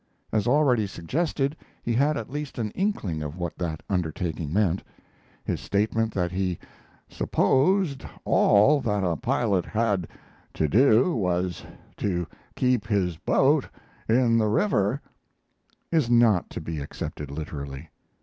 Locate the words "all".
8.25-8.81